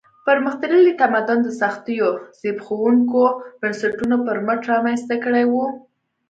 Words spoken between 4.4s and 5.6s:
مټ رامنځته کړی و.